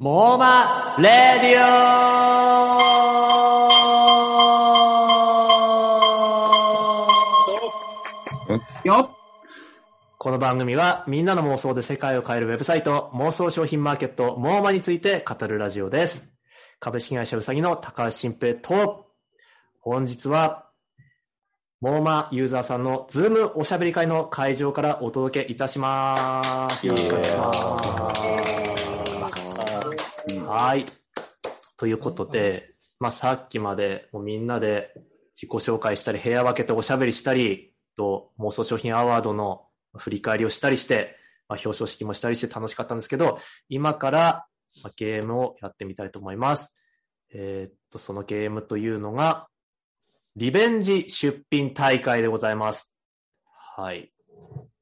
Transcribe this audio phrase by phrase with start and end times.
[0.00, 1.60] モーマレディ
[8.84, 9.16] オよっ
[10.18, 16.34] この番組はみんなの妄想で世界を変えるウェブサイト妄想商品マーケットモーマについて語るラジオです。
[16.80, 19.06] 株式会社うさぎの高橋新平と
[19.78, 20.66] 本日は
[21.80, 26.84] モーマユーザーさんのズームおしゃべり会の会場からお届けいたします。
[26.84, 28.13] よろしくお願いします。
[30.56, 30.84] はい。
[31.76, 32.68] ということで、
[33.00, 34.94] まあ、さっきまでもうみんなで
[35.34, 41.16] 自己紹介したり、部屋分けておしゃべりしたり、と妄想商品アワードの振り返りをしたりして、
[41.48, 44.46] まあ、表彰式もしたりして楽しかったんですけど、今から
[44.84, 46.86] まあゲームをやってみたいと思います。
[47.32, 49.48] えーっと、そのゲームというのが、
[50.36, 52.96] リベンジ出品大会でございます。
[53.76, 54.12] はい。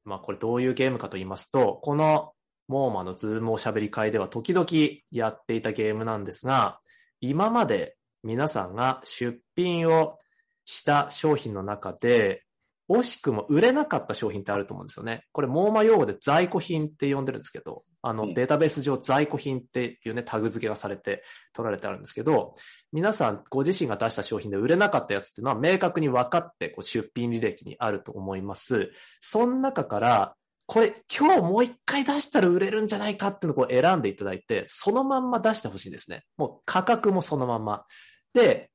[0.05, 2.32] まあ、これどういうゲームかと言いますと、この
[2.67, 4.67] モーマのズームおしゃべり会では時々
[5.11, 6.79] やっていたゲームなんですが、
[7.21, 10.17] 今まで皆さんが出品を
[10.65, 12.43] した商品の中で、
[12.89, 15.23] 惜しくも売れなかった商品ってあると思うんですよね。
[15.31, 22.51] これ、モーマ用語で在庫品って呼んでるんですけど、あの、うんデータベース上在庫品っていうね、タグ付けがされて取られてあるんですけど、
[22.91, 28.91] 皆さんご自身が出した商品で売れなかったやつっていうのは明確に分かってこう出品履歴にあると思います。
[29.21, 36.23] その中から、これ今日もう一回出したら売れるんじゃないかっていうのを選んでいただいて、そのまんま出してほしいんですね。
[36.37, 37.85] もう価格もそのまんま。
[38.33, 38.71] で、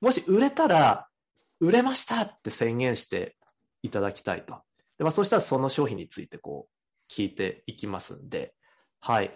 [0.00, 1.08] もし売れたら、
[1.60, 3.36] 売れましたって宣言して
[3.82, 4.60] いただきたいと。
[4.98, 8.54] でまあ、そうしたらその商品についてこう聞いていきますんで、
[9.00, 9.30] はい。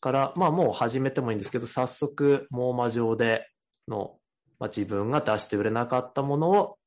[0.00, 3.46] から、まあもう始めてもいいんですけど、早速、モーマ上で
[3.88, 4.18] の、
[4.58, 6.78] まあ、自分が出して売れなかったものを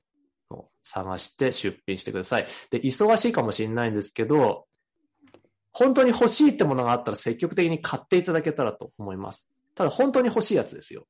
[0.52, 2.48] の探して出品してください。
[2.72, 4.66] で、忙しいかもしれないんですけど、
[5.72, 9.50] 本当に欲しいってものがあったら積極的に買っていただけたらと思います。
[9.76, 11.06] ただ本当に欲しいやつですよ。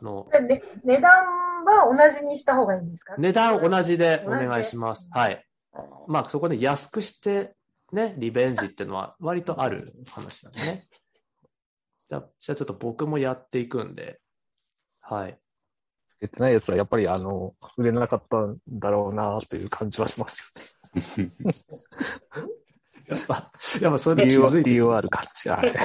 [0.00, 1.12] あので値段
[1.64, 3.14] は同じにした方がいいんですか？
[3.16, 5.08] 値段同じでお願いします。
[5.12, 5.46] はい。
[6.08, 7.54] まあそこで安くして
[7.92, 10.88] ね、リベンジっていうのは割とある話なんでね。
[12.08, 14.20] じゃあ、じゃあちょっと僕もやっていくんで、
[15.00, 15.38] はい。
[16.28, 20.78] つけてないやつはやっぱりあの、売れなかったんだろうなという感じはします
[23.08, 23.50] やっぱ、
[23.80, 25.82] やっぱそれで気づいて理由はある感じが、はいあ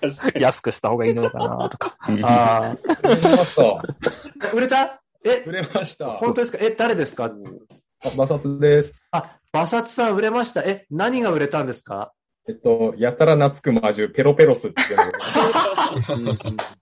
[0.00, 1.96] ー 安くした方がいいのかなとか。
[2.00, 3.62] あ売れました。
[3.62, 4.54] ー。
[4.54, 5.02] 売れた？
[5.24, 6.10] え、売れました。
[6.10, 6.58] 本当ですか？
[6.60, 7.24] え、誰ですか？
[7.24, 7.30] あ
[8.08, 8.92] 摩擦です。
[9.10, 10.62] あ、馬薩さん売れました。
[10.62, 12.12] え、何が売れたんですか？
[12.48, 14.98] えっと、やたら懐く魔獣、ペロペロスっていう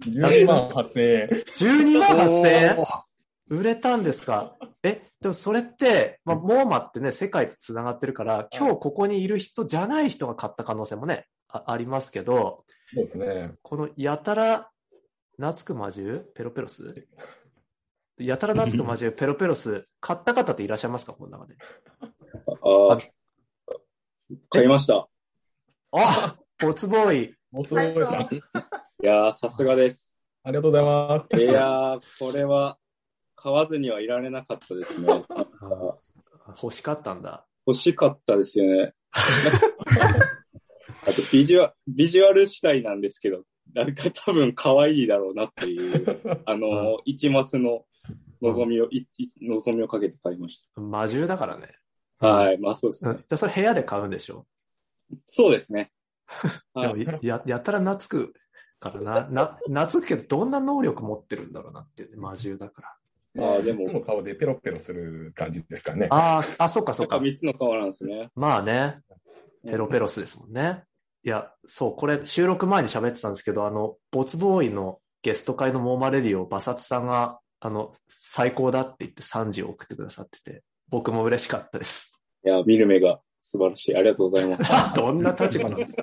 [0.00, 1.28] 12万8000円。
[1.28, 2.76] 12万8000円？
[3.48, 4.56] 売れたんですか？
[4.82, 13.52] え、でもそれって、まあ、モーマってね、世界と繋がってるから、今日ここにいる人じゃない人が買った可能性もね、あありますけど、そうですね。
[13.62, 14.70] このやたら
[15.36, 17.08] 懐く魔獣ペロペロス？
[18.18, 21.12] やたら懐く魔獣ペロペロス、買った方っていらっしゃいますか？
[21.12, 21.56] この中で。
[22.62, 22.98] ああ、
[24.48, 25.08] 買いました。
[25.92, 27.34] あボツボーイ。
[27.50, 28.14] もうすごいさん。
[28.20, 28.40] あい
[29.06, 30.16] やー、さすがです。
[30.46, 31.40] りがとうございます。
[31.42, 32.78] いやー、これは
[33.34, 35.08] 買わずにはいられなかったですね。
[36.62, 37.46] 欲しかったんだ。
[37.66, 38.94] 欲しかったですよね。
[39.10, 39.20] あ
[41.06, 43.42] とビジュア、ビジュアル次第なんですけど、
[43.74, 47.84] なんか多分可愛いだろうなっていう、あの、一末の
[48.42, 48.88] 望みを、
[49.42, 51.66] 望みをかけて買いまし魔獣だからね。
[52.20, 52.28] た。
[52.28, 53.14] はい、まあそうですね。
[53.36, 54.46] それ部屋で買うんでしょ？
[55.26, 55.90] そうですね。
[56.74, 58.34] でもはい、や、やたら懐く
[58.78, 62.96] からな、 な、懐くけどどんな能力持ってるんだろうなっていうね、魔獣だから。
[63.44, 66.08] ああ、でもいつ、も顔でペロペロする感じですかね。
[66.10, 67.16] ああ、あ、そっかそっか。
[67.16, 68.30] なんか三つの顔なんですね。
[68.34, 69.00] まあね、
[69.64, 70.82] ペロペロスですもんね。
[71.22, 82.24] いや、そう、これ収録前に喋ってたんですけど、あの、ボツボーイのゲスト会のモーマレディをバサツさんが、あの、最高だって言って3時を送ってくださってて、僕も嬉しかったです。
[82.44, 83.96] いや、見る目が素晴らしい。
[83.96, 84.70] ありがとうございます。
[84.94, 86.02] どんな立場なんですか？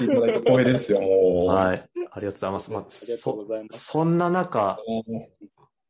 [0.00, 1.54] いただいて光栄ですよ、もう。
[1.54, 1.78] はい。
[1.78, 2.72] ありがとうございます。
[2.72, 3.46] まあ、そ。
[3.70, 4.78] そんな中、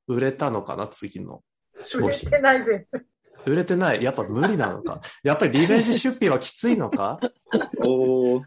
[0.07, 1.43] 売れたのかな、次の
[1.85, 2.31] 商売れ品。
[2.31, 3.07] てないです。
[3.47, 4.03] 売れてない。
[4.03, 5.01] やっぱ無理なのか？
[5.25, 7.19] やっぱりリベンジ出費はきついのか？
[7.85, 8.43] おー、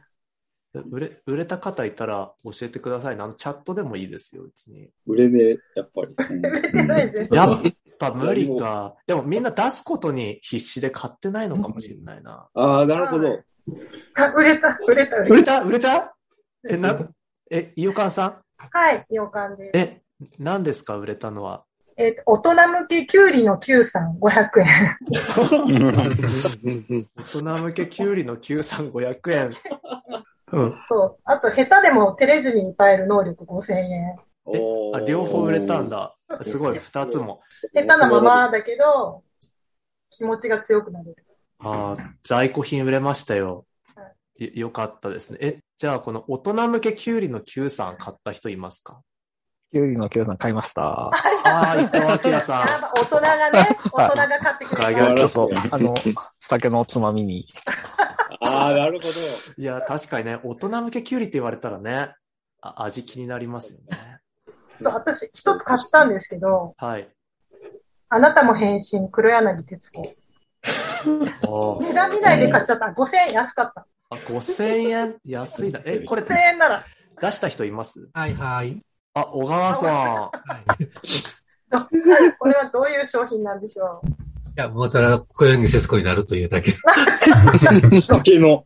[0.89, 3.23] 売れ、売れた方いたら教えてくださいね。
[3.23, 4.89] あの、チャットでもいいですよ、別に。
[5.05, 6.15] 売れねえ、やっぱり。
[6.17, 7.33] うん売れてないです。
[7.35, 7.61] やっ
[7.99, 8.95] ぱ無理か。
[9.07, 12.47] でもみんな出すことに必死で買ってないのかもしれないな。
[12.53, 13.39] ああ、なるほど。
[14.15, 15.61] あ売れた、売れた、売れ売れた？
[15.63, 16.15] 売れた？
[16.69, 16.99] え、な、
[17.51, 18.31] え、いよかんさん？
[18.57, 18.79] た。
[18.79, 19.77] はい、洋館です。
[19.77, 20.01] え、
[20.39, 20.97] 何ですか？
[20.97, 21.63] 売れたのは。
[21.97, 24.97] えっ、と、大人向けキュウリの Q さん500円。
[27.15, 29.49] 大人向けキュウリの93500円。
[30.51, 30.73] うん。
[30.89, 31.17] そう。
[31.23, 34.15] あと、下手でも照れずに歌える能力5000円。
[34.45, 35.89] おーあ両方売れたん。
[35.89, 36.15] だ。
[36.41, 37.41] すごい、二つも。
[37.73, 39.23] 下手なままだけど、
[40.09, 41.15] 気持ちが強くなれる。
[41.59, 43.65] ああ、在庫品売れましたよ
[43.95, 44.03] は。
[44.39, 45.39] よよかったですね。
[45.41, 49.01] え、じゃあこの大人向けキュウリの Q さん買った人いますか？
[49.71, 50.83] キュウリのキュウさん買いました。
[50.83, 51.11] あ
[51.43, 52.65] あ、伊藤明さん。
[52.65, 55.75] 大人がね、大人が買ってくれガた。
[55.75, 55.95] あの、
[56.39, 57.47] 酒のおつまみに。
[58.41, 59.13] ああ、なるほど。
[59.57, 62.13] いや、確かにね、大人向けキュウリって言われたらね、
[62.61, 64.19] あ味気になりますよね。
[64.83, 67.07] と私、一つ買ったんですけど、はい。
[68.09, 70.03] あなたも変身、黒柳徹子。
[71.81, 72.87] 値段見ないで買っちゃった。
[72.87, 73.85] 5000円安かった。
[74.09, 75.15] あ、5000円？
[75.25, 75.79] 安いな。
[75.85, 76.83] え、これ5000円なら。
[77.21, 78.09] 出した人います？
[78.13, 78.81] はいはい。
[79.13, 79.89] あ、小川さん。
[79.91, 80.31] は
[80.79, 80.87] い。
[82.39, 84.07] これはどういう商品なんでしょう。
[84.07, 84.11] い
[84.55, 86.71] や、もうただ、小柳節子になるというだけ。
[88.07, 88.65] 竹の。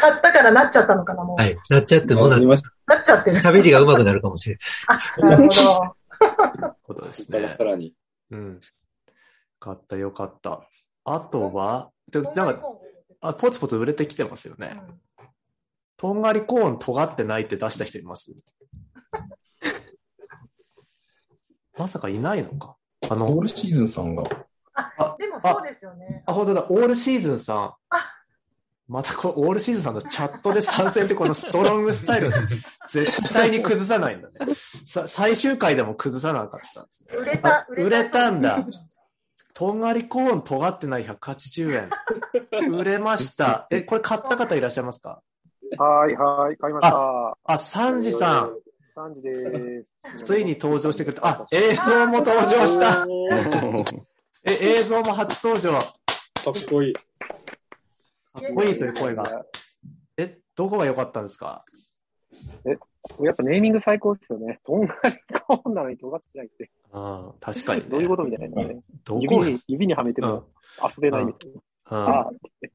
[0.00, 1.42] 買ったからなっちゃったのかな、もう。
[1.42, 1.58] はい。
[1.68, 3.40] なっちゃってもな、見ましなっちゃってる。
[3.40, 4.62] 喋りが上手くなるかもしれない。
[4.88, 5.96] あ、なるほど。
[6.82, 7.64] ことですねさ。
[7.64, 7.94] らに。
[8.30, 8.60] うん。
[9.58, 10.62] 買ったよかった。
[11.04, 12.62] あとは、でなんか、
[13.20, 14.80] あ、ポツポツ売れてきてますよね。
[15.96, 18.34] とんがりコーン尖ってないって出した人います？
[21.78, 22.76] まさかいないのか？
[23.08, 24.24] あの、オールシーズンさんが。
[24.74, 26.22] あ、でもそうですよね。
[26.26, 27.58] あ、本当だ、オールシーズンさん。
[27.90, 28.12] あ
[28.88, 32.30] またこう、オールシーズンさんのチャットで参戦ってこのストロングスタイル、
[32.88, 34.34] 絶対に崩さないんだね。
[34.86, 37.16] さ最終回でも崩さなかったんですね。
[37.16, 38.64] 売れたあ、売れたんだ。
[39.54, 41.90] とんがりコーン尖ってない180
[42.52, 42.70] 円。
[42.70, 43.66] 売れました。
[43.70, 45.20] え、これ買った方いらっしゃいますか？
[45.78, 47.36] はい、はい、買いました。
[47.44, 48.54] あ、サンジさん。
[48.96, 49.84] 3時で
[50.16, 50.24] す。
[50.24, 51.26] ついに登場してくれた。
[51.26, 53.06] あ、映像も登場した。
[54.44, 55.80] え、映像も初登場。
[55.80, 56.94] かかっこいい。
[58.36, 59.24] っこいいという声が。
[60.16, 61.64] え、どこが良かったんですか？
[63.22, 64.60] やっぱネーミング最高ですよね。
[64.64, 66.70] とんがりコーンなのに尖ってないって。
[66.92, 67.88] うん、確かに、ね。
[67.88, 68.80] どういうことみたいなね。
[69.04, 70.48] どこ、指に、指にはめても
[70.82, 71.54] 遊べないみたいな。
[71.54, 72.30] うんああ、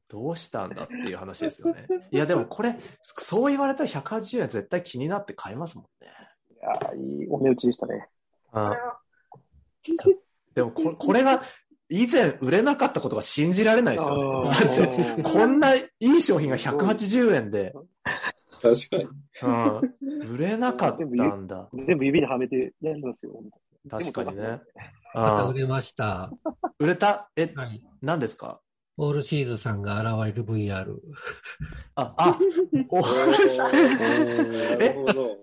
[0.08, 1.86] どうしたんだっていう話ですよね。
[2.10, 6.10] いや、でもこれ、そう言われたら180円絶対気になって買いますもんね。
[6.50, 8.08] いやーいいお値打ちでしたね。
[8.54, 8.72] うん、
[10.54, 11.42] でもこ、これが
[11.92, 15.22] 以前売れなかったことが信じられないですよね。
[15.22, 17.74] こんないい商品が180円で、
[18.62, 19.04] 確かに。
[19.42, 21.04] うん、売れなかった
[21.36, 21.68] んだ。
[21.86, 23.42] 全部指にはめてやりますよ。
[23.90, 24.42] 確かにね。
[24.42, 24.60] うん
[25.14, 26.30] また売れました。
[26.78, 27.28] 売れた？
[27.36, 27.82] え、はい。
[28.00, 28.60] 何ですか？
[28.96, 30.96] オールシーズンさんが現れる VR。
[31.96, 32.38] あ、あ、
[32.88, 33.68] おな
[34.78, 35.36] るほど。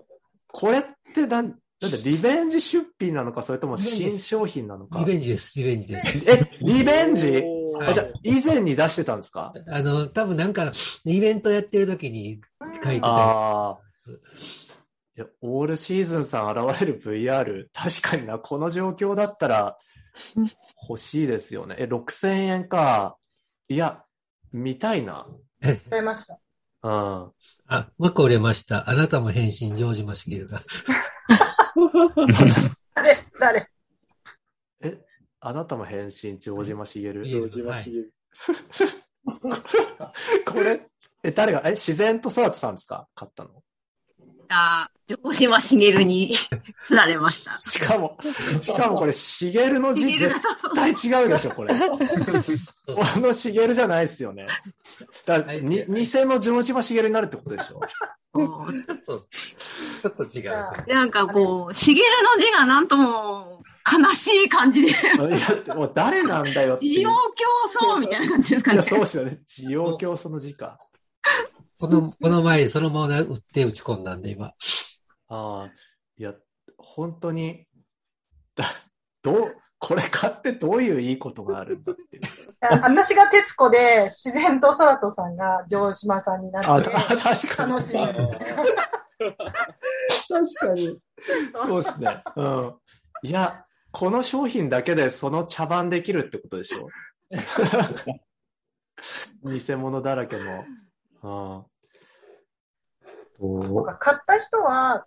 [0.51, 5.05] これってなん、なんでリベンジ出品なのか、それとも新商品なのかリ。
[5.05, 6.29] ベンジです、リベンジです。
[6.29, 7.43] え、リベンジ？
[7.81, 9.53] あじゃあ、以前に出してたんですか？
[9.67, 10.73] あの、多分なんか、
[11.05, 12.41] イベントやってる時に
[12.83, 13.07] 書いてた。
[13.07, 13.79] ああ。
[15.17, 19.77] いや、オールシーズンさん現れる VR、確かにな、この状況だったら
[20.89, 21.75] 欲しいですよね。
[21.79, 23.17] え、6000円か。
[23.69, 24.03] いや、
[24.51, 25.27] 見たいな。
[25.89, 26.39] 買いました。
[26.83, 26.91] うん。
[26.91, 28.89] あ、もう一個売れました。
[28.89, 30.59] あなたも変身、城島茂が。
[32.95, 33.67] 誰誰？
[34.81, 34.97] え、
[35.39, 37.01] あなたも変身、城島茂？
[37.01, 38.05] いえ城島茂。
[40.45, 40.87] これ、
[41.23, 43.07] え、誰が、え、自然と空とさんですか？
[43.15, 43.63] 買ったの？
[44.49, 46.35] あ、城島茂に
[46.83, 47.59] 釣られました。
[47.63, 48.17] しかも、
[48.61, 50.33] しかもこれ、茂の字絶
[50.75, 51.73] 対違うでしょ、これ。
[51.79, 51.97] こ
[53.19, 54.47] の茂じゃないですよね。
[55.25, 55.85] だに、偽
[56.25, 57.79] の城島茂になるってことでしょ？
[59.05, 60.85] そうちょっと違う。
[60.85, 64.93] でなんかこう、茂の字がなんとも悲しい感じで、い
[65.67, 66.99] や、もう誰なんだよっていう。
[66.99, 67.11] 需要
[67.71, 68.83] 競争みたいな感じですかねいや、。
[68.83, 69.39] そうですよね。
[69.47, 70.77] 需要競争の字か。
[71.79, 74.53] この、この前、そのまま打って打ち込んだんで、今。
[75.27, 75.71] ああ、
[76.17, 76.33] いや、
[76.77, 77.65] 本当に、
[78.55, 78.65] だ、
[79.21, 82.23] どう、これ買ってどういういいことがあるんだっていう。
[82.61, 87.71] 私が徹子で、自然と空とさんが城島さんになあ、って、た確かに。
[87.73, 88.05] 楽しみ。
[90.27, 90.99] 確かに。
[91.55, 92.23] そうですね。
[92.35, 92.73] うん。
[93.23, 96.89] いや、この商品だけでその茶番できるってことでしょ？
[99.43, 101.68] 偽物だらけの。
[103.39, 103.67] うん。
[103.67, 105.05] そうか買った人は、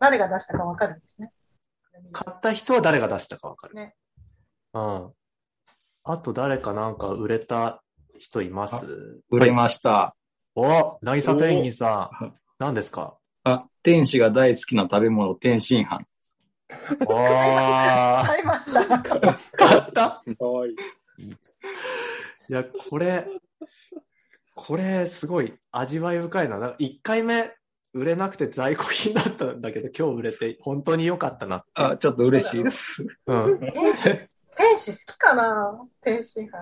[0.00, 1.32] 誰が出したかわかるんですね。
[2.12, 3.74] 買った人は誰が出したかわかる。
[3.74, 3.94] ね
[4.74, 5.12] うん。
[6.04, 7.82] あと誰かなんか売れた
[8.18, 9.20] 人います？
[9.30, 10.14] 売れました。
[10.54, 12.34] お、なぎさペンギンさん。
[12.58, 13.18] 何ですか？
[13.44, 16.04] あ、天使が大好きな食べ物、天津飯。
[17.10, 18.80] あ買いました。
[18.80, 20.22] ー、買った？
[20.38, 20.74] かわいい。
[20.74, 20.76] い
[22.48, 23.26] や、これ、
[24.58, 26.58] これ、すごい味わい深いな。
[26.58, 27.54] なんか1回目、
[27.94, 31.64] 売れなくて在庫品だったんだけど、今日売れて本当に良かったな。
[31.74, 33.06] あ、ちょっと嬉しいです。
[33.26, 33.60] うん。
[33.72, 36.58] 天使、天使好きかな天津飯。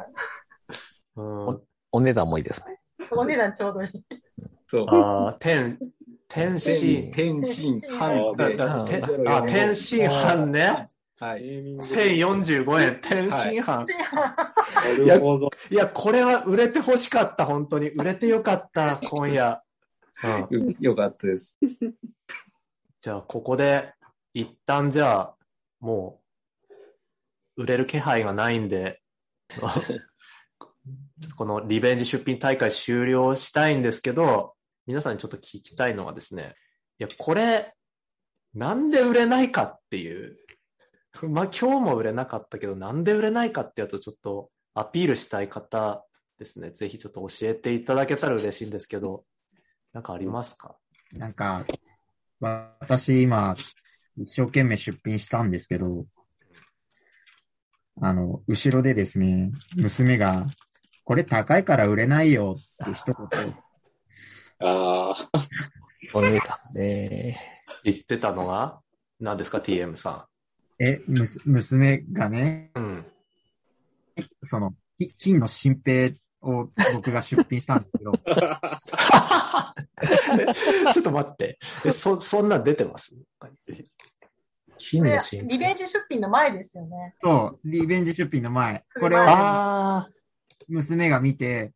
[1.16, 2.80] うん、お値段もいいですね。
[3.10, 3.90] お値段ちょうどいい。
[4.66, 4.86] そう。
[4.88, 5.78] ああ、天、
[6.28, 7.10] 天津。
[7.12, 8.34] 天津飯
[9.26, 10.86] あ、天津飯ね。
[11.18, 11.42] はい。
[11.42, 13.86] ネーミング1045円、天津飯。
[15.06, 15.50] なるほど。
[15.70, 17.90] いや、これは売れて欲しかった、本当に。
[17.90, 19.62] 売れてよかった、今夜。
[20.22, 21.58] うん、よよかったです。
[23.00, 23.92] じゃあ、ここで、
[24.34, 25.36] 一旦じゃあ、
[25.80, 26.20] も
[27.56, 29.00] う、売れる気配がないんで、
[31.36, 34.54] このリベンジ出品大会終了したいんですけど、
[34.86, 36.54] 皆さんにちょっと聞きたいのはですね、
[36.98, 37.74] いや、これ、
[38.54, 40.36] なんで売れないかっていう、
[41.28, 46.04] まあ今日も売れなかったけど、なんで売れないかってやつをちょっとアピールしたい方
[46.38, 49.24] ですね、ぜひちょっと教えていただけたら嬉しいんですけど、
[49.94, 50.76] なんかありますか？
[51.14, 51.64] なんか、
[52.40, 53.56] 私今、
[54.18, 56.04] 一生懸命出品したんですけど、
[58.02, 60.44] あの、後ろでですね、娘が、
[61.04, 63.54] これ高いから売れないよって一言、
[64.60, 65.30] ああ。
[66.12, 66.40] お値段
[66.74, 67.58] ね。
[67.84, 68.80] 言ってたのが、
[69.20, 70.28] 何ですか、TM さ
[70.78, 72.78] え、むす娘がね、ん。
[72.78, 73.06] うん。
[74.42, 78.12] その、き金の新兵を僕が出品したんですけど、
[80.92, 81.58] ちょっと待って。
[81.84, 83.14] え、そ、そんなん出てます？
[84.78, 87.14] 金の新リベンジ出品の前ですよね。
[87.22, 90.08] そう、リベンジ出品の前、これをあ
[90.68, 91.72] 娘が見て、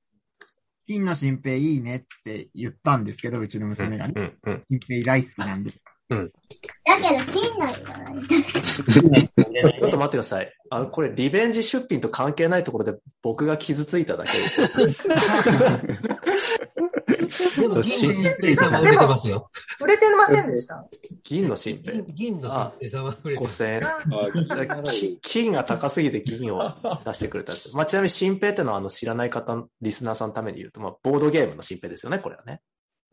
[0.87, 4.15] 金の新兵いいねって言ったんですけど、うちのー娘がね。
[4.17, 4.65] うんうん。
[4.69, 5.73] 新兵大好きなんで。
[6.11, 8.27] だけど、金のいらない。
[8.91, 10.53] ちょっと待ってください。
[10.71, 14.69] あの、これ、リベンジ出品と関係ないところで僕が傷ついただけですよ。
[17.61, 19.51] でも、し銀の新平さんは売れてますよ。
[19.81, 20.85] 売れてませんでした。
[21.23, 22.03] 銀の新兵。
[22.15, 23.63] 銀の新平さんは売れてます。
[23.63, 23.87] 5000円。
[23.87, 26.73] あき金が高すぎて銀を
[27.05, 27.75] 出してくれたんですよ。
[27.75, 32.61] まあ、ちなみに新兵ってのはあの知らない方、リスナーさんのために言うと、まあ、ボードゲームの新兵ですよね、これはね。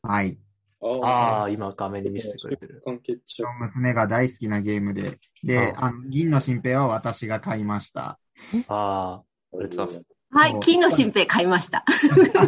[0.01, 0.37] はい。
[0.81, 2.81] ああ、今画面に見せてくれてる。
[3.59, 8.19] 娘が大好きなゲームで、で、ああの、銀の新兵は私が買いました。
[8.67, 9.21] ああ、あ
[9.53, 10.17] りがとうございます。
[10.29, 11.85] はい、金の新兵買いました。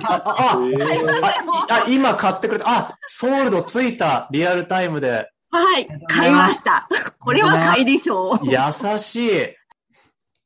[0.03, 1.51] あ、あ、えー買いましたよ。
[1.69, 2.65] あ、今買ってくれた。
[2.67, 4.27] あ、ソールドついた。
[4.31, 5.31] リアルタイムで。
[5.49, 6.87] はい、買いました。
[7.19, 8.39] これは買いでしょう。
[8.43, 9.55] 優しい。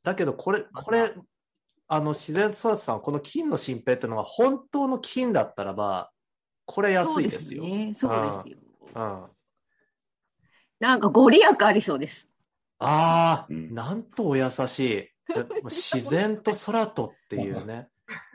[0.02, 1.12] だけど、これ、これ、
[1.88, 6.10] あの、自然育ちさん、この金の新兵ってのは本当の金だったらば、
[6.66, 7.62] これ安いですよ。
[7.62, 7.94] そうね。
[7.94, 8.58] そうですよ。
[8.94, 9.26] うん。
[10.80, 12.28] なんかご利益ありそうです。
[12.78, 14.92] ああ、うんなんとお優しい。
[14.92, 15.14] え
[15.64, 17.88] 自然と空とっていうね。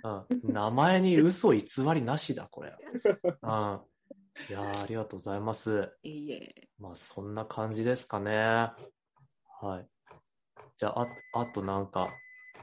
[0.04, 1.62] うん、名前に嘘偽
[1.94, 2.74] りなしだ、これ。
[2.74, 3.80] うん、
[4.50, 5.92] いやーありがとうございます。
[6.04, 6.68] いいえ。
[6.80, 8.32] まあ、そんな感じですかね。
[8.32, 8.74] は
[9.80, 9.88] い。
[10.78, 11.02] じゃあ、
[11.34, 12.10] ああとなんか、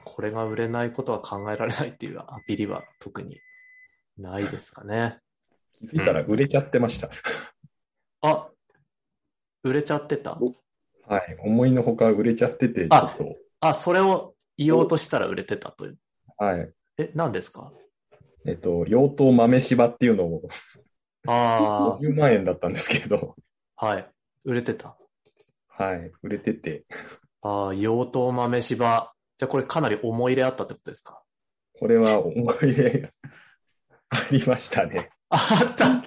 [0.05, 3.37] これが売れないことは考えられないっていうアピリは特に
[4.17, 5.21] ないですかね。
[5.81, 7.11] 気づいたら売れちゃってました。
[8.23, 8.49] あ、
[9.63, 10.39] 売れちゃってた？
[11.09, 11.37] はい。
[11.41, 13.37] 思いのほか売れちゃってて、ちょあっと。
[13.61, 15.99] あ、それを言おうとしたら売れてたという。
[16.39, 16.71] はい。
[16.99, 17.73] え、何ですか？
[18.45, 20.49] えっと、養豚豆柴っていうのを
[21.27, 23.35] あ50万円だったんですけど、
[23.77, 24.09] あ、はい。
[24.45, 24.97] 売れてた？
[25.69, 26.13] はい。
[26.23, 26.85] 売れてて、
[27.43, 29.13] ああ、養豚豆柴。
[29.39, 31.23] じゃあこれかなり思い入れあったってことですか？
[31.79, 33.09] これは思い入れが
[34.09, 35.11] ありましたね。
[35.29, 35.37] あ
[35.73, 36.03] った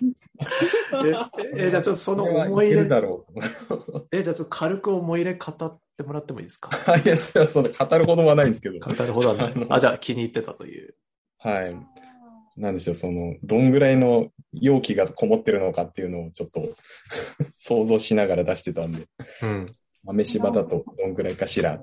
[1.57, 6.69] え、え、じゃあちょっとその思い入れ、けるだろうえ、じゃあちょっと軽く思い入れ語ってもらってもいいですか？
[6.77, 6.95] と。
[7.03, 8.79] いや、それはその語るほどはないんですけど。
[8.79, 9.67] 語るほどはない。
[9.69, 10.95] あ、じゃあ気に入ってたという。
[11.39, 11.75] はい。
[12.55, 16.61] なんでしょう、その、どんぐらいの容器がこもってるのかっていうのをちょっと
[17.57, 19.05] 想像しながら出してたんで、
[19.41, 19.71] うん。
[20.03, 21.77] 豆柴だとどんぐらいかしら。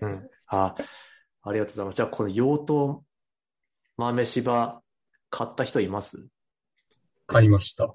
[0.00, 0.30] うん。
[0.46, 0.74] あ、
[1.42, 1.96] ありがとうございます。
[1.96, 3.00] じゃあこの養豚
[3.96, 4.82] 豆柴
[5.30, 6.28] 買った人います？
[7.30, 7.84] 買いました。
[7.84, 7.94] あ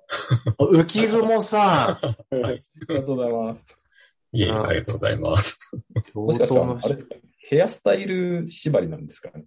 [0.59, 2.05] 浮雲さん。
[2.45, 3.77] ありがとうございます。
[4.31, 5.59] いえありがとうございます。
[6.13, 6.97] もしかしたら、あれ、
[7.49, 9.45] ヘアスタイル縛りなんですかね。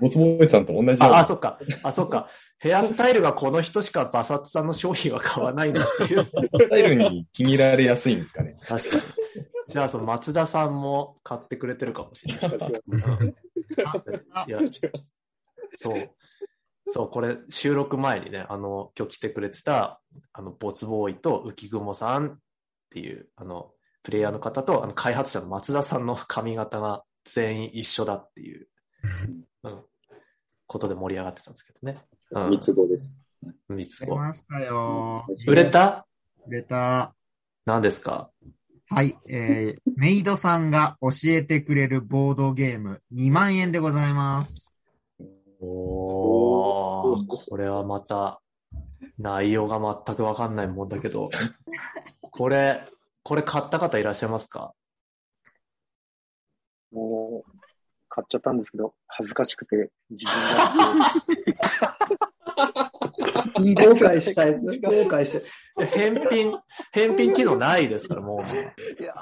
[0.00, 1.58] ボツボーイさんと同じあ、なあ、そっか。
[1.82, 2.28] あ、そっか。
[2.58, 6.24] ヘアスタイルがこの人しか馬殺さんの商品は買わないんだっていう。
[6.24, 8.56] スタイルに気に入られやすいんですかね。
[8.66, 9.02] 確かに。
[9.66, 12.50] じゃあ、その松田さんも買ってくれてるかもしれない。
[14.46, 14.60] いや、
[15.74, 16.10] そう。
[16.88, 20.00] そう、これ収録前にね、あの、今日来てくれてた、
[20.32, 22.38] あの、ボツボーイと浮雲さんっ
[22.90, 28.68] ていう、あの、プレイヤーの方と、あの、開発者の松田さんの髪型が全員一緒だっていう、
[29.64, 29.84] うん、
[30.66, 31.98] ことで盛り上がってたんですけどね。
[32.30, 32.50] うん。
[32.50, 33.12] 三つ子です。
[33.68, 34.14] 三つ子。
[34.14, 35.26] 売れましたよ。
[35.48, 36.06] 売れた？
[36.46, 37.14] 売れた。
[37.64, 38.30] 何ですか？
[38.88, 44.72] はい、えー、メイドさんが教えてくれるボードゲーム2万円でございます。
[45.60, 46.35] おー、
[47.24, 48.40] これはまた、
[49.18, 51.28] 内容が全くわかんないもんだけど、
[52.20, 52.82] これ、
[53.22, 54.72] これ買った方いらっしゃいますか？
[56.92, 57.50] もう、
[58.08, 60.34] 買っちゃったんですけど、恥ずかしくて、自分
[63.74, 64.54] 後悔したい。
[64.54, 64.60] 後
[65.10, 65.86] 悔して。
[65.86, 66.58] 返品、
[66.92, 68.40] 返品機能ないですから、もう。
[69.02, 69.12] いや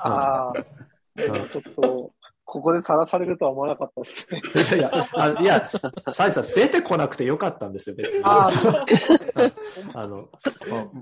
[1.16, 2.13] ー、ちょっと、
[2.54, 4.78] ここでさらされるとは思わなかったですね。
[4.78, 5.70] いやいや、あいや、
[6.12, 8.22] サイさん出てこなくてよかったんですよ、別に。
[8.24, 8.48] あ
[9.92, 10.28] あの、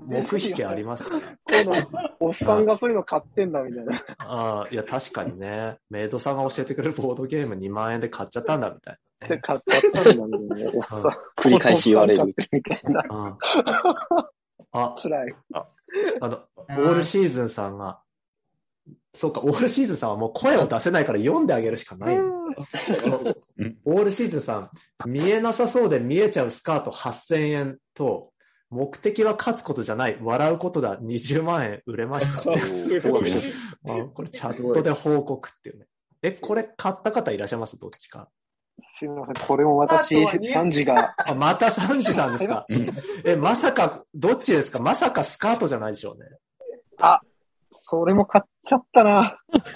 [0.07, 1.63] 黙引きありますから。
[1.63, 4.03] この、おっさんがそういうの買ってんだ、みたいな。
[4.17, 8.97] ああ、いや、確かにね、メイドさんが教えてくれるボードゲーム2万円で買っちゃったんだ、みたい
[9.29, 10.71] で買っちゃったんだみたいな。
[10.73, 11.01] おっさん。
[11.39, 13.03] 繰り返し言われるみたいな。
[13.03, 13.37] な。
[14.73, 15.35] あ、辛い。
[15.53, 15.67] あ、
[16.19, 17.99] あの、オールシーズンさんが、
[19.13, 22.19] そうか、オールシーズンさんはもう声を出せないから読んであげるしかない。
[22.19, 24.69] オールシーズンさん、
[25.07, 28.31] 見えなさそうで見えちゃうスカート8000円と、
[28.69, 32.59] 目的は勝つことじゃない、笑うことだ、20万円売れました これ
[33.31, 35.85] チャットで報告っていうね。
[36.23, 37.77] え、これ買った方いらっしゃいます？
[37.77, 38.29] どっちか。
[38.79, 39.45] すいません。
[39.45, 41.13] これも私、3時が。
[41.23, 42.65] あ、また3時さんですか。
[43.23, 44.79] え、まさか、どっちですか？
[44.79, 46.25] まさかスカートじゃないでしょうね。
[46.99, 47.19] あ、
[47.85, 49.37] それも買っちゃったな。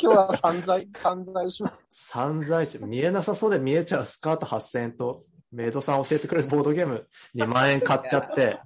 [0.00, 2.08] 今日は散財、散財します。
[2.08, 8.60] 散財師、見えなさそうで見えちゃうスカート8000円と、メイドさん教えてくれるボードゲーム2万円買っちゃって。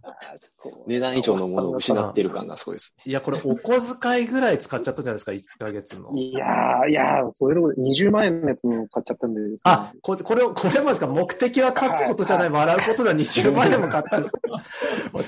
[0.87, 2.95] 値段以上のものを失ってる感がすごいです。
[3.05, 6.13] いや、これお小遣いぐらい使っちゃったじゃないですか、1ヶ月の。
[6.17, 9.41] いやー、いやー、そういうの20万円のやつも買っちゃったんで。
[9.65, 14.41] あ、これ、これを、これもですか目的は勝つことじゃない、笑うことだ、20万円も買ったんですか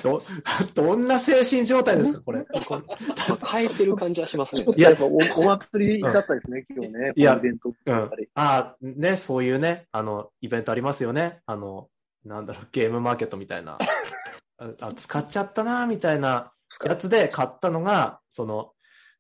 [0.03, 0.23] ど、
[0.75, 2.45] どんな精神状態ですか、これ。
[3.51, 4.65] 変えてる感じはしますね。
[4.77, 7.13] いややっぱおお祭りだったですね、今日ね。
[7.17, 8.29] いやイベントうんやっぱり。。
[8.35, 11.41] あね、そういうね、あの、イベントありますよね。
[11.47, 11.89] あの、
[12.25, 13.79] なんだろう、ゲームマーケットみたいな。
[14.81, 16.53] ああ使っちゃったな、みたいな
[16.85, 18.71] やつで買ったのが、その、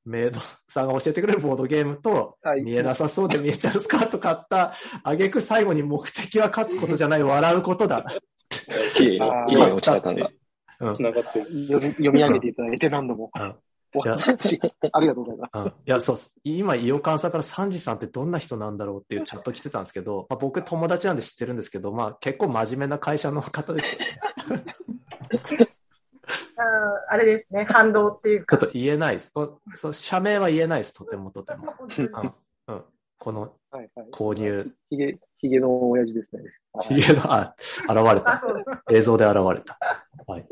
[0.05, 8.05] メイドさんが教えてくれるボードゲームと、見えなさそうで見えちゃうスカート買った、あげく最後に目的は勝つことじゃない、笑うことだ。
[8.97, 10.31] 綺麗に、綺麗に落ちた感が。
[10.81, 10.95] うん。
[10.95, 11.67] 繋がってる。
[11.67, 13.31] 読み読み上げていただいて何度も。
[14.93, 15.51] ありがとうございます。
[15.55, 16.17] うんいや、そう。
[16.43, 23.95] 今、イオカンさんからサンジさんってどんな人なんだろうっていうチャット来てたんですけど、まあ、僕友達なんで知ってるんですけど、まあ結構真面目な会社の方です
[24.51, 24.65] よね。
[26.57, 28.57] うんあれですね、反動っていうか。
[28.57, 29.33] ちょっと言えないです。
[29.33, 31.75] こそう社名は言えないです、とてもとても。
[31.79, 32.35] うん
[32.69, 32.85] うん、
[33.19, 34.09] このはいはい。
[34.13, 36.43] 購入、ひげ、ひげの親父ですね。
[36.83, 37.55] ひげの、あ、
[37.89, 38.43] 現れた。
[38.91, 39.79] 映像で現れた。
[40.27, 40.47] はい。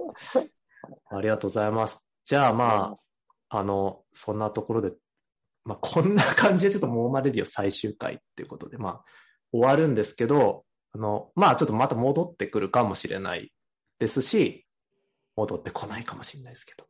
[1.11, 2.09] ありがとうございます。
[2.25, 2.97] じゃあま
[3.49, 4.93] あ、あの、そんなところで、
[5.65, 9.05] まあこんな感じでちょっとモーマレディオ 最終回っていうことで、まあ
[9.53, 13.53] 終わるんですけど、あの、まあちょっとまた戻ってくるかもしれない
[14.03, 14.67] ですし、
[15.37, 16.85] 戻ってこないかもしれないですけど、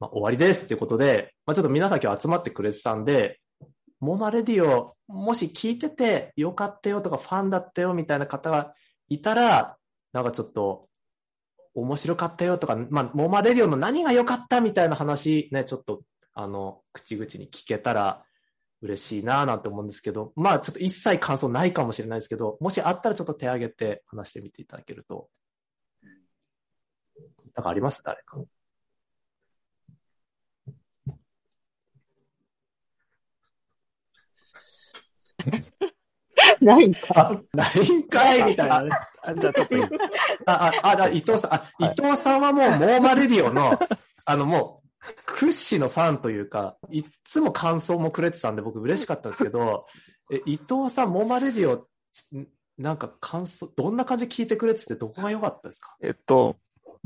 [0.00, 3.40] まあ終わりですっていうことで、まあちょっと皆さん今日集まってくれてたんで、
[4.00, 8.74] モマレディオ、もし聞いててよかったよとかファンだったよみたいな方が
[9.08, 9.76] いたら、
[10.14, 10.88] なんかちょっと
[11.74, 18.24] 面白かったよとか、まあ、モーマレディオの何が良かったみたいな話ね、ちょっと、あの、口々に聞けたら
[18.80, 25.28] 嬉しいなぁなんて思うんですけど、まあちょっと一切感想ないかもしれないですけど、もしあったらちょっと手挙げて話してみていただけると。
[27.56, 28.02] なんかあります？
[28.04, 28.36] 誰か。
[36.60, 37.40] ないんか。
[37.54, 38.44] ないんかい？
[38.44, 38.90] みたいなね。
[39.22, 39.82] あじゃあちょっといい
[40.46, 43.78] あ、あ、あ、あ伊藤さん、あ、伊藤さんはもう、モーマレディオの、
[44.26, 44.88] あの、もう、
[45.24, 49.82] 屈指のファンというか、いっつも感想もくれてたんで、僕嬉しかったんですけど、
[50.30, 51.88] え、伊藤さん、モーマレディオ、
[52.38, 52.46] ん
[52.78, 55.96] なんか感想、どんな感じで聞いてくれてて、どこが良かったですか？
[56.02, 56.56] えっと、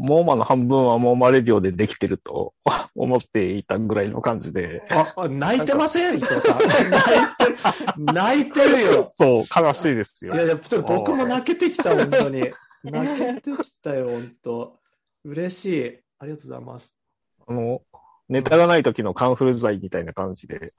[0.02, 2.54] モーマの半分はモーマレディオでできてると
[2.96, 4.82] 思っていたぐらいの感じで。
[4.90, 6.16] あ、あ泣いてません？
[6.16, 6.58] 伊藤さん。
[6.58, 9.10] 泣いてる、泣いてるよ。
[9.18, 10.32] そう、悲しいですよ。
[10.34, 12.50] いやいや、ちょっと僕も泣けてきた、本当に。
[12.82, 14.78] 泣けてきたよ、本当
[15.24, 15.98] 嬉しい。
[16.18, 16.98] ありがとうございます。
[17.46, 17.82] あの、
[18.30, 20.72] ネタがない時のカンフル剤みたいな感じで、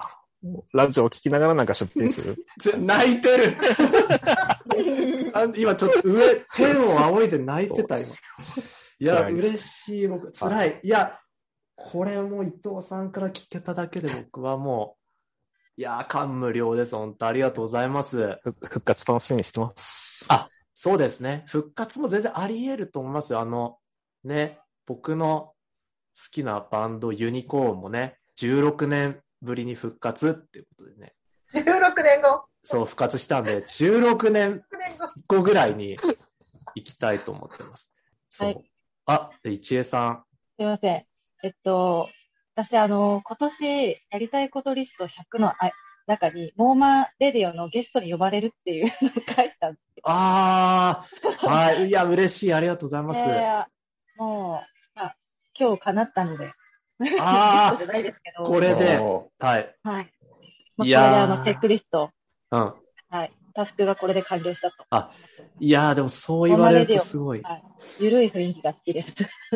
[0.73, 2.35] ラジオを聞きながらなんか出品する？
[2.59, 3.55] ぜ 泣いてる
[5.33, 6.23] あ今ちょっと上、
[6.55, 8.07] 天を仰いで泣いてた、今。
[9.01, 10.79] いや、嬉しい、僕、辛い。
[10.83, 11.19] いや、
[11.75, 14.95] これも伊藤さんから聞けただけで僕はも
[15.77, 16.95] う、いやー、感無量です。
[16.95, 18.39] 本当ありがとうございます。
[18.43, 20.25] 復活楽しみにしてます。
[20.29, 21.45] あ、そうですね。
[21.47, 23.39] 復活も全然あり得ると思いますよ。
[23.39, 23.79] あの、
[24.23, 25.53] ね、僕の
[26.15, 31.15] 好きなバンドユニコーンもね、16年ぶりに復活っていうことでね、
[31.51, 32.45] 16年後。
[32.63, 34.63] そう復活したんで、16年
[35.25, 35.97] 後ぐらいに
[36.75, 37.91] 行きたいと思ってます。
[38.29, 38.63] そう。
[39.05, 40.23] はいあ、で、一恵さん。
[40.57, 41.05] すいません。
[41.43, 42.09] えっと、
[42.55, 45.55] 私、あの、今年やりたいことリスト100のあ
[46.07, 51.87] 中に、モーマレディオのゲストに呼ばれるっていうのを 書いたんですあー、はい。
[51.87, 52.53] いや、嬉しい。
[52.53, 53.27] ありがとうございます。
[53.27, 53.67] いやいや
[54.17, 55.15] もう、あ、
[55.59, 56.45] 今日叶ったので。
[56.45, 58.43] あーゲストじゃないですけど。
[58.43, 59.75] これでお、はい。
[59.83, 60.13] はい。
[60.77, 62.11] まあ、これでいやーあの、チェックリスト、
[62.51, 62.73] うん。
[63.09, 63.31] はい。
[63.53, 64.85] タスクがこれで完了したと。
[64.89, 65.11] あ、
[65.59, 67.41] いやー、でもそう言われるとすごい。
[67.41, 67.63] はい。
[67.99, 69.13] ゆるい雰囲気が好きです。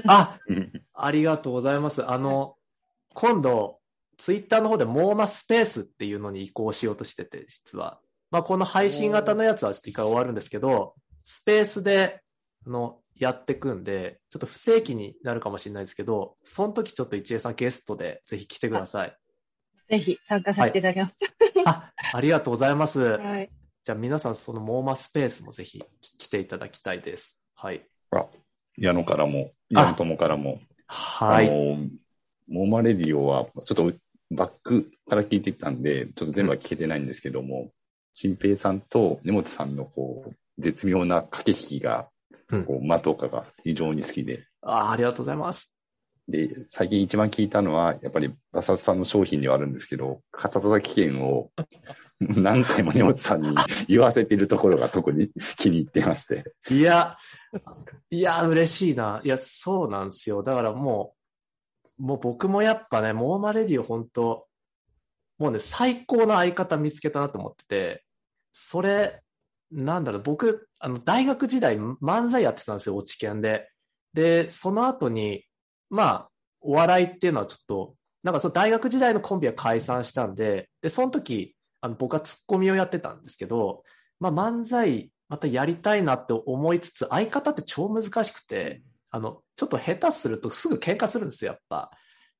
[0.07, 0.37] あ、
[0.93, 2.07] ありがとうございます。
[2.07, 2.55] あの、
[3.13, 3.79] 今度、
[4.17, 7.99] ツイッターの方でモーマスペースっていうのに移行しようとしてて、実は。
[8.31, 12.21] まあ、この配信型のやつはちょっと一回終わるんですけど、スペースで、
[12.65, 19.17] あの、やってくんで、ちょっと不定期になるかもしれないですけど、その時ちょっと一恵さんゲストでぜひ来てください。
[19.89, 21.15] ぜひ参加させていただきます。
[21.65, 22.99] ありがとうございます。
[22.99, 23.49] はい。
[23.85, 25.83] じゃあ皆さんそのモーマスペースもぜひ
[26.17, 27.45] 来ていただきたいです。
[27.53, 27.85] はい。
[28.09, 28.25] あ、
[28.77, 30.59] 矢野からも、矢野友からも。
[30.87, 31.47] はい
[32.47, 33.93] モーマレディオは、ちょっと
[34.31, 37.69] バックから聞いてきたんで、ちょっと全部は聞けてないんですけども、
[38.15, 42.09] 新平さんと根本さんのこう、絶妙な駆け引きが、
[42.65, 44.47] こう、的岡が非常に好きで。
[44.63, 45.75] あありがとうございます。
[46.27, 51.51] で、最近一番聞いたのは、やっぱりバサスさんの商品ではあるんですけど、肩叩き券を
[52.19, 53.55] 何回も根本さんに
[53.87, 56.53] 言わせているところが特に気に入ってまして。
[56.69, 57.17] いや、
[58.09, 59.21] いや、嬉しいな。
[59.23, 60.41] いや、そうなんですよ。
[60.41, 61.15] だからも
[61.99, 64.47] う、もう僕もやっぱね、モーマレディオ本当
[65.37, 68.05] もうね、最高の相方見つけたなと思ってて、
[68.51, 69.21] それ、
[69.71, 73.69] なんだろう、僕、あの、大学時代漫才やってたんですよ、落ち研で。
[74.13, 75.43] で、その後に、
[75.89, 76.29] まあ、
[76.61, 81.54] お笑いっていうのはちょっと、なんかその大学時代のコンビは解散したんで、で、その時、
[81.85, 83.83] あの、僕はツッコミをやってたんですけど、
[84.19, 91.91] まあ、漫才、またやりたいなって思いつつ、相方って超難しくて、あの、ちょっと下手するとすぐ喧嘩するんですよ、やっぱ。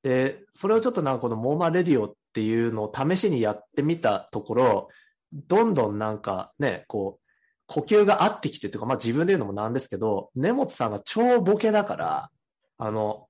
[0.02, 4.88] で、それをちょっとなんかこのモーマレディオっていうのを試しにやってみたところ、
[5.32, 7.26] どんどんなんかね、こう、
[7.68, 12.30] 呼吸が合ってきてというか、まあ自分で言うのもなんですけど、根本さんが超ボケだから、
[12.78, 13.28] あの、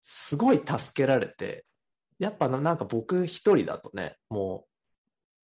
[0.00, 1.64] すごい助けられて、
[2.18, 4.73] やっぱなんか僕一人だとね、もう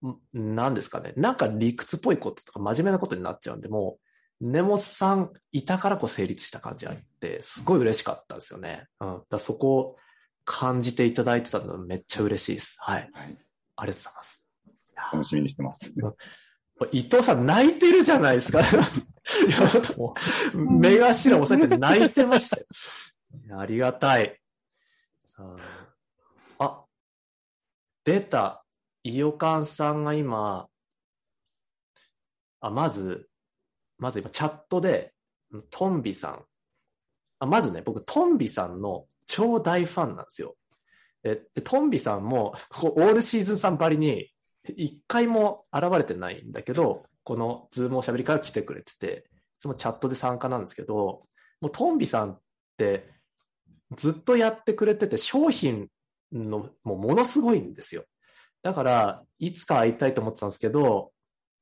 [0.02, 3.98] う、んなんですかね、なんか理屈っぽいこととか真面目なことになっちゃうんで、も
[4.40, 8.86] う、根本さんいたからこう成立した感じあって、すごい嬉しかったですよね。
[9.00, 9.22] うん。
[9.28, 9.96] だそこを
[10.44, 12.78] 感じていただいてたのめっちゃ嬉しいです。
[12.80, 13.10] はい。
[13.12, 13.40] ありがと
[13.82, 14.48] うございます。
[15.12, 15.92] 楽しみにしてます。
[16.92, 18.60] 伊藤さん泣いてるじゃないですか。
[18.64, 20.14] いや、も
[20.54, 22.66] う、目頭押さえて泣いてましたよ。
[23.58, 24.40] ありがたい。
[25.38, 25.56] あ
[26.58, 26.84] あ、
[28.04, 28.64] 出た。
[29.02, 30.68] イオカンさんが今、
[32.60, 33.28] あ、まず、
[33.98, 35.14] まず今チャットで、
[35.70, 36.44] トンビさん。
[37.40, 40.56] あまずね、僕、トンビさんの超大ファンなんですよ。
[41.22, 44.30] えでトンビさんも、オールシーズンさんばりに、
[44.76, 51.26] 一回も現れてないんだけど、このズームおしゃべりから来てくれてて、いつもチャットで参加なんですけど、
[51.60, 52.40] もうトンビさんっ
[52.76, 53.08] て
[53.96, 55.88] ずっとやってくれてて、商品
[56.32, 58.04] のもうものすごいんですよ。
[58.62, 61.12] だから、いつか会いたいと思ってたんですけど、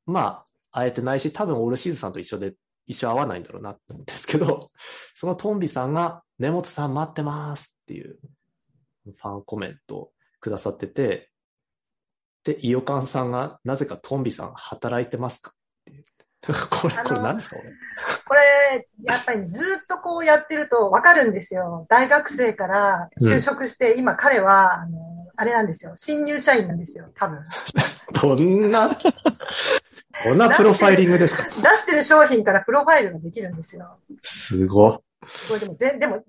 [0.06, 2.54] まあ、会えてないし、多分オールシーズンさんと一緒で、
[2.86, 4.60] 一緒会わないんだろうなって思うんですけど、
[5.14, 8.18] そのトンビさんが、根本さん待ってますっていう
[9.04, 11.30] ファンコメントをくださってて、
[12.44, 15.50] で、イオカンさんが、なぜかトンビさん働いてますか？
[15.50, 16.04] っていう。
[16.70, 17.56] これ、これ何ですか？
[17.56, 17.70] これ。
[18.28, 21.86] これ、やっぱりずっとこうやってるとわかるんですよ。
[21.90, 25.07] 大学生から就職して、今彼は、あの、
[25.40, 25.92] あれなんですよ。
[25.94, 27.38] 新入社員なんですよ、多分。
[28.20, 28.90] どんな、
[30.24, 31.62] どんなプロファイリングですか？
[31.62, 34.00] 出してる商品からプロファイルができるんですよ。
[34.20, 34.92] すごい。
[34.92, 35.02] こ
[35.54, 36.24] れでも、ぜでも、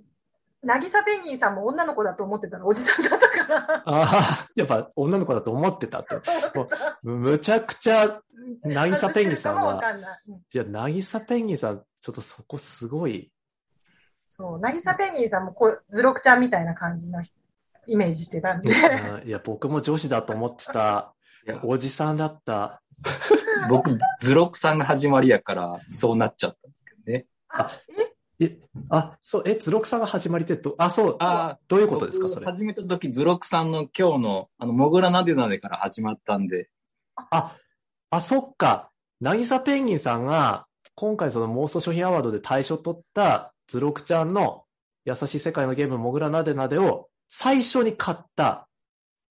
[0.62, 3.84] なぎさペンギンさんも女の子だと思ってたらおじさんだったから。
[3.84, 6.16] ああ、やっぱ女の子だと思ってたって。
[6.54, 6.70] も
[7.04, 8.22] うむちゃくちゃ、
[8.64, 10.20] なぎさペンギンさんは、かんない。
[10.28, 13.32] うんいや、なぎさペンギンさん、ちょっとそこすごい。
[14.28, 17.24] そう、なぎさペンギンさんもこう、ズロクちゃんみたいな感じの
[17.92, 18.70] イメージしてたんで。
[18.70, 21.14] うんいや、僕も女子だと思ってた、
[21.64, 22.82] おじさんだった。
[23.70, 27.26] 僕、ズロクさんが始まりやから、そうなっちゃったんですけどね。
[28.42, 28.58] え、
[28.90, 32.46] あ、そう、え、ズロクさんが始まりってど、あ、そう、あどういうことですか、僕それ？
[32.46, 36.70] 始めた時、ズロックさんの今日の、あの、モグラなでなでから始まったんで。
[37.16, 37.56] あ、
[38.12, 38.92] あ、そっか。
[39.20, 44.66] なぎさペンギンさんが、今回その妄想商品アワードで大賞取ったズロクちゃんの
[45.06, 48.68] 優しい世界のゲームモグラなでなでを最初に買った。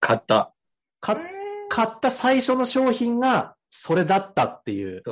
[0.00, 0.54] 買った。
[1.00, 1.16] 買
[1.68, 5.02] 買った最初の商品がそれだったっていう。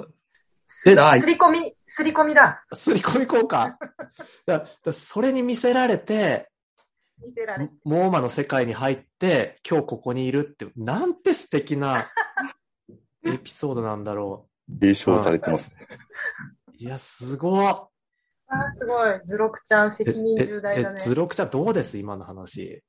[0.69, 2.65] すり込み、すり込みだ。
[2.73, 3.79] すり込み効果。
[4.47, 6.49] だだそれに見せられて、
[7.19, 7.75] 見せられて。
[7.85, 12.11] モーマの世界に入って、今日ここにいるって、なんて素敵な
[13.25, 14.49] エピソードなんだろ
[14.81, 15.89] 継承 されてますね。
[16.69, 16.75] う。
[16.77, 17.75] いや、すごい。
[18.49, 19.21] あーすごい。
[19.25, 20.99] ズロクちゃん責任重大だね。
[21.01, 21.99] え、ズロクちゃんどうです？
[21.99, 22.83] 今の話。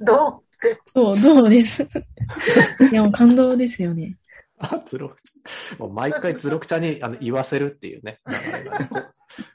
[0.00, 0.80] どうって。
[0.86, 1.82] そう、どうです？
[2.92, 4.16] いや、もう感動ですよね。
[4.58, 5.78] あ、ズロクちゃん。
[5.78, 8.20] もう毎回ズロクちゃんにあの言わせるっていうね。
[8.26, 9.00] 流れがねこ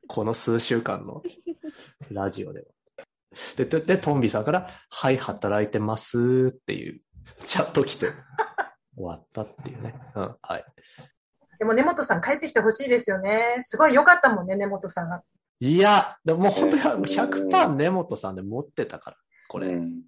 [0.08, 1.24] この数週間の
[2.12, 2.66] ラジオでは。
[3.56, 7.02] で、で、でトンビさんから、はい、働いてますっていう
[7.46, 8.12] チャット来て、
[8.96, 9.96] 終わったっていうね。
[10.16, 10.66] うん、はい。
[11.62, 13.60] でも根本さん帰ってきてほしいですよね。
[13.62, 15.22] すごい良かったもんね、根本さんが。
[15.60, 19.68] いや、でも本当に100%根本さんで持ってたから、これ。
[19.68, 20.02] うん。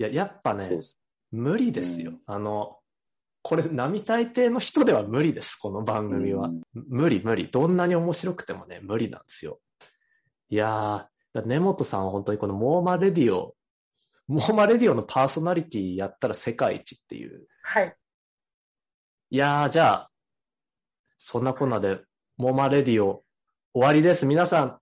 [0.00, 0.68] いや、やっぱね、
[1.30, 2.14] 無理ですよ。
[2.26, 2.78] あの、
[3.42, 6.50] これ、並大抵の人では無理です、この番組は。
[6.74, 7.46] 無理、無理。
[7.46, 9.60] どんなに面白くてもね、無理なんですよ。
[10.48, 13.54] いやー、だ根本さんは本当にこのモーマレディオ、
[14.26, 17.46] モーマレディオのパーソナリティやったら世界一っていう。
[17.62, 17.96] はい。
[19.30, 20.10] いやー、じゃあ、
[21.18, 22.00] そんなこんなで、
[22.38, 23.24] モーマレディオ
[23.74, 24.24] 終わりです。
[24.24, 24.78] 皆さん、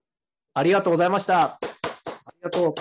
[0.55, 1.41] ありがとうございました。
[1.41, 1.59] あ
[2.33, 2.75] りがとう。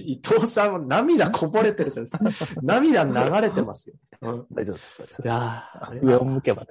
[0.00, 2.60] 伊藤さんも涙こぼれてるじゃないですか。
[2.62, 3.96] 涙流れてますよ。
[4.20, 5.22] うん、大丈夫です。
[5.24, 6.68] いやー上を向けばね。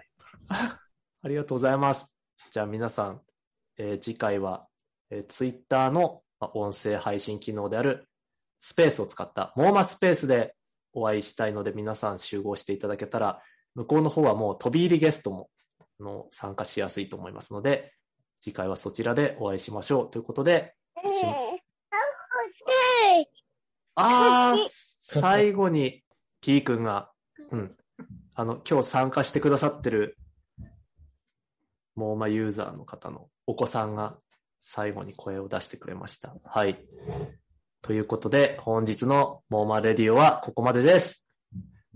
[1.23, 2.13] ありがとうございます。
[2.51, 3.21] じゃあ皆さん、
[3.79, 4.67] えー次回は、
[5.09, 8.07] えー、ツイッターのまあ音声配信機能である
[8.59, 10.53] スペースを使ったモーマスペースで
[10.97, 13.39] お会いしたいので皆さん集合していただけたら、
[13.75, 17.93] 向こうの方はもう飛び入りゲストもあの参加しやすいと思いますので、
[18.39, 20.11] 次回はそちらでお会いしましょう。
[20.11, 20.73] ということで、
[21.13, 21.23] し
[23.93, 24.57] あー、
[25.19, 26.03] 最後に
[26.41, 27.11] T 君が、
[27.51, 27.75] うん、
[28.33, 30.17] あの、今日参加してくださってる
[31.95, 34.17] モーマユーザーの方のお子さんが
[34.61, 36.35] 最後に声を出してくれました。
[36.43, 36.79] はい。
[37.87, 41.25] ということで、本日のモーマレディオはここまでです。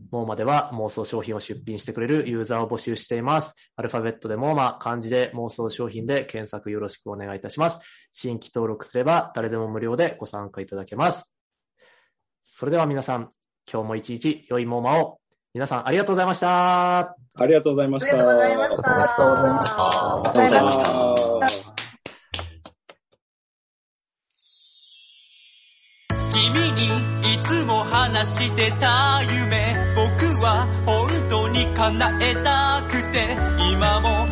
[0.09, 3.55] モーマでは妄想商品を出品してくれるユーザーを募集しています。
[3.75, 8.07] アルファベットでモーマ、漢字で妄想商品で検索よろしくお願いいたします。
[8.13, 11.35] 新規登録すれば誰でも無料でご参加いただけます。
[12.41, 13.29] それでは皆さん、
[13.69, 15.17] 今日も一日良いモーマを。
[15.53, 16.99] 皆さんありがとうございました。
[17.01, 18.13] ありがとうございました。
[18.13, 19.83] ありがとうございましたありがとうございました。
[19.83, 21.30] ありがとうございました
[26.81, 29.75] にいつも話してた夢。
[29.95, 33.37] 僕は本当に叶えたくて。
[33.71, 34.30] 今も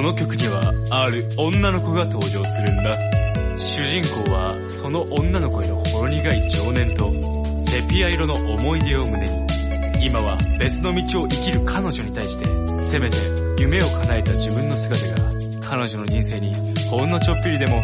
[0.00, 2.96] この曲にはある女の子が登場するんだ。
[3.58, 7.12] 主人公はその女の子へのほろ苦い情念と
[7.70, 12.46] セピア色の思い出を胸に今は別の道を生きる彼女に対して
[12.86, 13.18] せめて
[13.58, 16.54] 夢を叶えた自分の姿が彼女の人生に
[16.88, 17.76] ほんのちょっぴりでも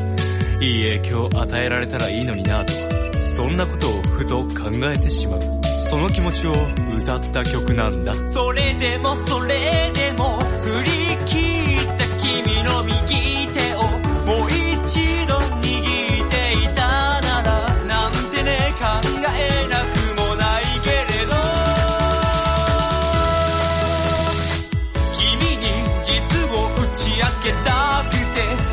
[0.64, 5.40] いい影響を与えられたらいいのになぁとそんなことをふと考えてしまう。
[5.90, 6.54] その気持ちを
[6.96, 8.14] 歌った曲なんだ。
[8.30, 10.99] それでもそれでも振り
[12.30, 13.82] 君の右手を
[14.24, 21.32] もう一度握っていたならなんてね考えなくもないけれど。
[25.12, 25.66] 君に
[26.04, 26.14] 実
[26.50, 28.69] を打ち明けたくて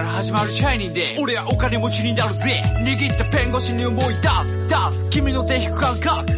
[0.00, 2.62] から始まるシャイニンで俺はお金持ちになるぜ。
[2.82, 4.68] 握ったペン越しに思い出す。
[4.68, 5.10] 出す。
[5.10, 6.32] 君の手引く感覚。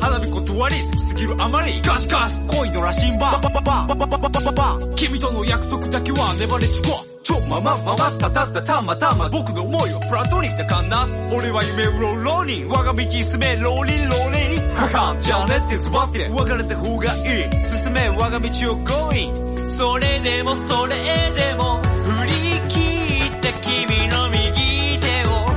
[0.00, 0.76] 花火断り。
[0.82, 1.80] 好きすぎるあまり。
[1.82, 2.40] ガシガシ。
[2.48, 3.18] 恋の羅針盤。
[3.18, 18.50] バババババババババババ君との約束だけは粘りちこちょままままたたたたまたま僕の思いをプラトニックだかんな俺は夢うろうろに我が道進めローリーローリーははんじゃねってズバって別れた方がいい進め我が道を
[18.84, 22.55] going それでもそれでも振り切った
[23.66, 25.55] 君の右手を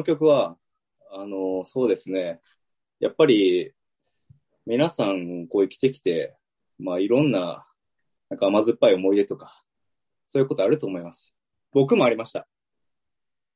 [0.00, 0.56] の曲は、
[1.12, 2.40] あの、そうですね。
[3.00, 3.72] やっぱり、
[4.66, 6.36] 皆さん、こう生きてきて、
[6.78, 7.66] まあ、いろんな、
[8.30, 9.62] なんか甘酸っぱい思い出とか、
[10.26, 11.36] そういうことあると思います。
[11.72, 12.48] 僕もありました。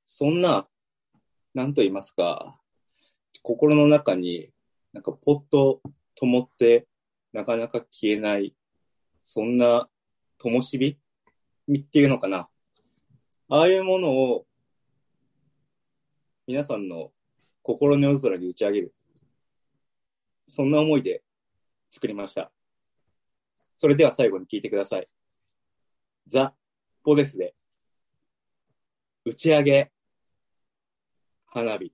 [0.05, 0.69] そんな、
[1.55, 2.61] なんと言いますか、
[3.43, 4.51] 心の中に、
[4.93, 5.81] なんかポッと
[6.15, 6.87] 灯って、
[7.33, 8.55] なかなか消えない、
[9.23, 9.89] そんな、
[10.39, 10.99] 灯火
[11.73, 12.49] っていうのかな。
[13.49, 14.47] ああいうものを、
[16.47, 17.11] 皆さんの
[17.63, 18.95] 心の夜空に打ち上げる。
[20.47, 21.23] そんな思いで
[21.91, 22.53] 作りました。
[23.77, 25.09] それでは最後に聞いてください。
[26.27, 26.55] ザ・
[27.03, 27.55] ポデスで、
[29.25, 29.91] 打ち上げ、
[31.47, 31.93] 花火。